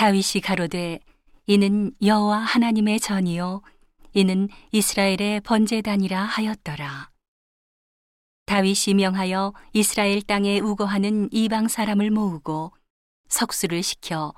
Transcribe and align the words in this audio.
다윗이 0.00 0.40
가로되 0.42 0.98
이는 1.44 1.92
여호와 2.02 2.38
하나님의 2.38 3.00
전이요 3.00 3.60
이는 4.14 4.48
이스라엘의 4.72 5.42
번제단이라 5.42 6.22
하였더라. 6.22 7.10
다윗이 8.46 8.94
명하여 8.94 9.52
이스라엘 9.74 10.22
땅에 10.22 10.58
우거하는 10.58 11.28
이방 11.32 11.68
사람을 11.68 12.10
모으고 12.10 12.72
석수를 13.28 13.82
시켜 13.82 14.32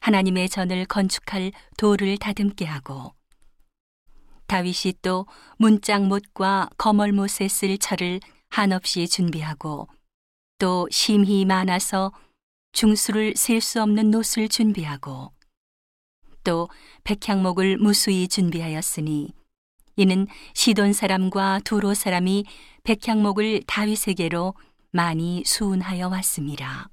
하나님의 0.00 0.50
전을 0.50 0.84
건축할 0.84 1.50
돌을 1.78 2.18
다듬게 2.18 2.66
하고 2.66 3.14
다윗이 4.48 4.96
또 5.00 5.24
문짝못과 5.56 6.68
거멀못에 6.76 7.48
쓸 7.48 7.78
철을 7.78 8.20
한없이 8.50 9.08
준비하고 9.08 9.88
또 10.58 10.86
심히 10.90 11.46
많아서 11.46 12.12
중수를 12.76 13.32
셀 13.36 13.62
수 13.62 13.82
없는 13.82 14.10
노을 14.10 14.50
준비하고 14.50 15.32
또 16.44 16.68
백향목을 17.04 17.78
무수히 17.78 18.28
준비하였으니 18.28 19.32
이는 19.96 20.26
시돈 20.52 20.92
사람과 20.92 21.60
두로 21.64 21.94
사람이 21.94 22.44
백향목을 22.84 23.62
다윗에게로 23.66 24.54
많이 24.90 25.42
수운하여 25.46 26.08
왔습니다. 26.08 26.90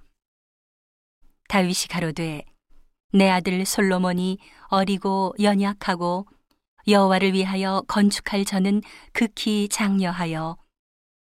다윗이 1.50 1.90
가로되 1.90 2.46
내 3.12 3.30
아들 3.30 3.66
솔로몬이 3.66 4.38
어리고 4.68 5.36
연약하고 5.42 6.28
여호와를 6.88 7.34
위하여 7.34 7.84
건축할 7.90 8.46
저는 8.46 8.82
극히 9.12 9.68
장려하여 9.68 10.56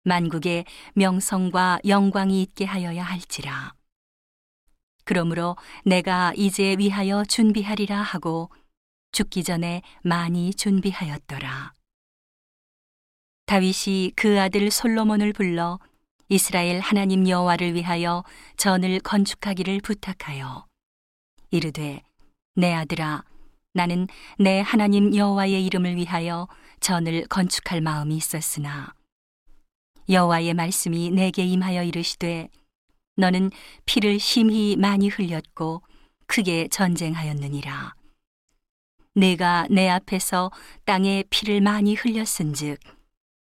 만국의 0.05 0.67
명성과 0.95 1.81
영광이 1.84 2.41
있게 2.42 2.65
하여야 2.65 3.03
할지라. 3.03 3.75
그러므로 5.05 5.56
내가 5.84 6.33
이제 6.37 6.77
위하여 6.79 7.24
준비하리라 7.24 8.01
하고 8.01 8.51
죽기 9.12 9.45
전에 9.45 9.83
많이 10.02 10.55
준비하였더라. 10.55 11.75
다윗이 13.47 14.12
그 14.17 14.41
아들 14.41 14.70
솔로몬을 14.70 15.33
불러 15.33 15.78
이스라엘 16.28 16.80
하나님 16.80 17.28
여호와를 17.28 17.75
위하여 17.75 18.25
전을 18.56 19.00
건축하기를 19.00 19.80
부탁하여 19.83 20.67
이르되 21.50 22.03
내 22.55 22.73
아들아 22.73 23.25
나는 23.75 24.06
내 24.39 24.61
하나님 24.61 25.14
여호와의 25.14 25.67
이름을 25.67 25.97
위하여 25.97 26.48
전을 26.80 27.27
건축할 27.28 27.83
마음이 27.83 28.17
있었으나 28.17 28.95
여호와의 30.08 30.55
말씀이 30.55 31.11
내게 31.11 31.45
임하여 31.45 31.83
이르시되 31.83 32.48
너는 33.16 33.50
피를 33.84 34.18
심히 34.18 34.77
많이 34.77 35.08
흘렸고 35.08 35.82
크게 36.27 36.68
전쟁하였느니라. 36.68 37.94
내가 39.14 39.66
내 39.70 39.88
앞에서 39.88 40.50
땅에 40.84 41.22
피를 41.28 41.60
많이 41.60 41.94
흘렸은즉 41.94 42.80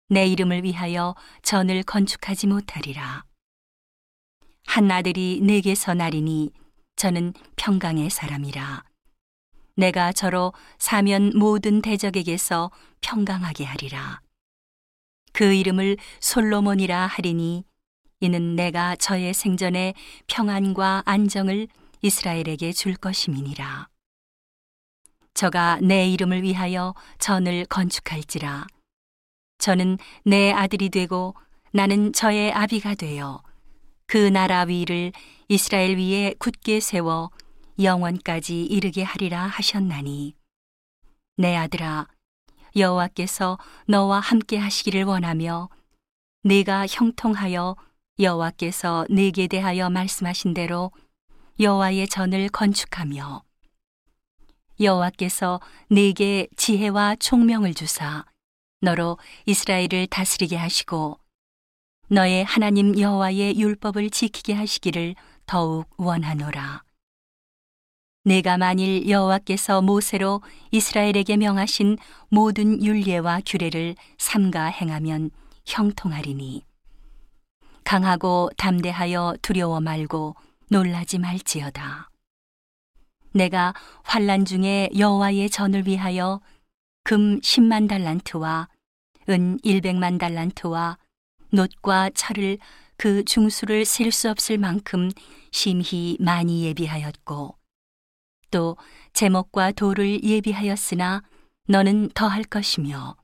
내 0.08 0.26
이름을 0.26 0.62
위하여 0.62 1.16
전을 1.42 1.82
건축하지 1.82 2.46
못하리라. 2.46 3.24
한 4.66 4.90
아들이 4.90 5.40
내게서 5.42 5.94
나리니 5.94 6.52
저는 6.94 7.32
평강의 7.56 8.10
사람이라. 8.10 8.84
내가 9.74 10.12
저로 10.12 10.52
사면 10.78 11.32
모든 11.36 11.82
대적에게서 11.82 12.70
평강하게 13.00 13.64
하리라. 13.64 14.20
그 15.32 15.52
이름을 15.52 15.96
솔로몬이라 16.20 17.06
하리니 17.06 17.64
이는 18.20 18.56
내가 18.56 18.96
저의 18.96 19.34
생전에 19.34 19.94
평안과 20.26 21.02
안정을 21.04 21.68
이스라엘에게 22.02 22.72
줄 22.72 22.94
것임이니라. 22.94 23.88
저가 25.34 25.80
내 25.82 26.08
이름을 26.08 26.42
위하여 26.42 26.94
전을 27.18 27.66
건축할지라. 27.66 28.66
저는 29.58 29.98
내 30.24 30.50
아들이 30.52 30.88
되고 30.88 31.34
나는 31.72 32.12
저의 32.12 32.52
아비가 32.52 32.94
되어 32.94 33.42
그 34.06 34.16
나라 34.16 34.62
위를 34.62 35.12
이스라엘 35.48 35.98
위에 35.98 36.34
굳게 36.38 36.80
세워 36.80 37.30
영원까지 37.78 38.64
이르게 38.64 39.02
하리라 39.02 39.46
하셨나니 39.46 40.34
내 41.36 41.54
아들아 41.54 42.06
여호와께서 42.74 43.58
너와 43.86 44.20
함께 44.20 44.56
하시기를 44.56 45.04
원하며 45.04 45.68
네가 46.44 46.86
형통하여 46.88 47.76
여호와께서 48.18 49.04
네게 49.10 49.46
대하여 49.46 49.90
말씀하신 49.90 50.54
대로 50.54 50.90
여호와의 51.60 52.08
전을 52.08 52.48
건축하며 52.48 53.42
여호와께서 54.80 55.60
네게 55.90 56.48
지혜와 56.56 57.16
총명을 57.16 57.74
주사 57.74 58.24
너로 58.80 59.18
이스라엘을 59.44 60.06
다스리게 60.08 60.56
하시고 60.56 61.18
너의 62.08 62.44
하나님 62.44 62.98
여호와의 62.98 63.58
율법을 63.58 64.08
지키게 64.10 64.54
하시기를 64.54 65.14
더욱 65.44 65.86
원하노라. 65.98 66.84
내가 68.24 68.56
만일 68.56 69.08
여호와께서 69.08 69.82
모세로 69.82 70.40
이스라엘에게 70.70 71.36
명하신 71.36 71.98
모든 72.28 72.82
율례와 72.82 73.42
규례를 73.44 73.94
삼가 74.18 74.66
행하면 74.66 75.30
형통하리니 75.66 76.64
강하고 77.86 78.50
담대하여 78.56 79.36
두려워 79.42 79.80
말고 79.80 80.34
놀라지 80.70 81.18
말지어다. 81.18 82.10
내가 83.32 83.74
환란 84.02 84.44
중에 84.44 84.90
여호와의 84.98 85.48
전을 85.50 85.86
위하여 85.86 86.40
금 87.04 87.38
10만 87.38 87.88
달란트와 87.88 88.68
은 89.28 89.58
100만 89.60 90.18
달란트와 90.18 90.98
놋과 91.52 92.10
철을 92.10 92.58
그 92.96 93.24
중수를 93.24 93.84
셀 93.84 94.10
수 94.10 94.30
없을 94.30 94.58
만큼 94.58 95.12
심히 95.52 96.16
많이 96.18 96.64
예비하였고 96.64 97.56
또 98.50 98.76
제목과 99.12 99.70
돌을 99.70 100.24
예비하였으나 100.24 101.22
너는 101.68 102.08
더할 102.14 102.42
것이며 102.42 103.16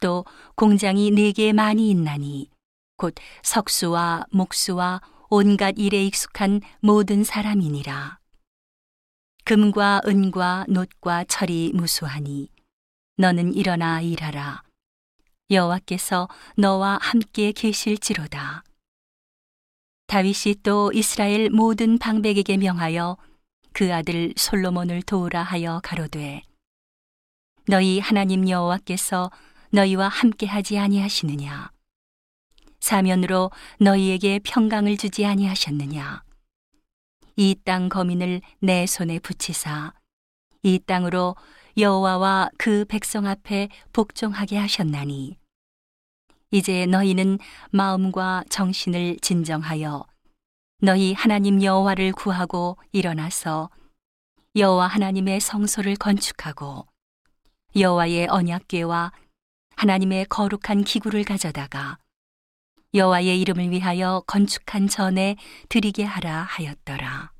또 0.00 0.24
공장이 0.54 1.10
네게 1.10 1.52
많이 1.52 1.90
있나니 1.90 2.48
곧 3.00 3.14
석수와 3.42 4.26
목수와 4.30 5.00
온갖 5.30 5.76
일에 5.78 6.04
익숙한 6.04 6.60
모든 6.80 7.24
사람이니라. 7.24 8.18
금과 9.44 10.02
은과 10.06 10.66
놋과 10.68 11.24
철이 11.24 11.72
무수하니 11.72 12.50
너는 13.16 13.54
일어나 13.54 14.02
일하라. 14.02 14.64
여호와께서 15.50 16.28
너와 16.58 16.98
함께 17.00 17.52
계실지로다. 17.52 18.64
다윗이 20.06 20.56
또 20.62 20.92
이스라엘 20.92 21.48
모든 21.48 21.96
방백에게 21.96 22.58
명하여 22.58 23.16
그 23.72 23.94
아들 23.94 24.34
솔로몬을 24.36 25.00
도우라 25.04 25.42
하여 25.42 25.80
가로되 25.82 26.42
너희 27.66 27.98
하나님 27.98 28.46
여호와께서 28.46 29.30
너희와 29.70 30.08
함께 30.08 30.44
하지 30.44 30.78
아니하시느냐 30.78 31.70
사면으로 32.90 33.52
너희에게 33.78 34.40
평강을 34.40 34.96
주지 34.96 35.24
아니하셨느냐? 35.24 36.24
이 37.36 37.54
땅 37.64 37.88
거민을 37.88 38.40
내 38.58 38.84
손에 38.84 39.20
붙이사 39.20 39.92
이 40.64 40.80
땅으로 40.80 41.36
여호와와 41.78 42.50
그 42.58 42.84
백성 42.88 43.26
앞에 43.28 43.68
복종하게 43.92 44.58
하셨나니. 44.58 45.38
이제 46.50 46.86
너희는 46.86 47.38
마음과 47.70 48.42
정신을 48.50 49.18
진정하여 49.22 50.04
너희 50.82 51.12
하나님 51.12 51.62
여호와를 51.62 52.10
구하고 52.10 52.76
일어나서 52.90 53.70
여호와 54.56 54.88
하나님의 54.88 55.38
성소를 55.38 55.94
건축하고 55.94 56.88
여호와의 57.76 58.26
언약궤와 58.28 59.12
하나님의 59.76 60.24
거룩한 60.24 60.82
기구를 60.82 61.22
가져다가 61.22 61.98
여호와의 62.94 63.40
이름을 63.40 63.70
위하여 63.70 64.22
건축한 64.26 64.88
전에 64.88 65.36
드리게 65.68 66.04
하라 66.04 66.46
하였더라. 66.48 67.32